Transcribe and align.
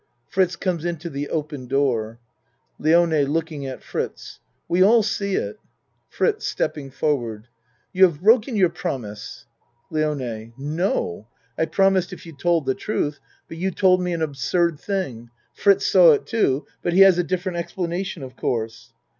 (Fritz 0.27 0.55
comes 0.55 0.83
into 0.83 1.11
the 1.11 1.29
open 1.29 1.67
door.) 1.67 2.17
LIONE 2.79 3.25
(Looking 3.25 3.67
at 3.67 3.83
Fritz.) 3.83 4.39
We 4.67 4.81
all 4.81 5.03
see 5.03 5.35
it. 5.35 5.57
FRITZ 6.09 6.43
(Stepping 6.43 6.89
forward.) 6.89 7.47
You 7.93 8.05
have 8.05 8.23
broken 8.23 8.55
your 8.55 8.69
promise. 8.71 9.45
LIONE 9.91 10.53
No! 10.57 11.27
I 11.55 11.65
promised 11.65 12.11
if 12.11 12.25
you 12.25 12.35
told 12.35 12.65
the 12.65 12.73
truth 12.73 13.19
but 13.47 13.57
you 13.57 13.69
told 13.69 14.01
me 14.01 14.11
an 14.13 14.23
absurd 14.23 14.79
thing. 14.79 15.29
Fritz 15.53 15.85
saw 15.85 16.13
it 16.13 16.25
too, 16.25 16.65
but 16.81 16.93
he 16.93 17.01
has 17.01 17.19
a 17.19 17.23
different 17.23 17.59
explanation, 17.59 18.23
of 18.23 18.35
course. 18.35 18.93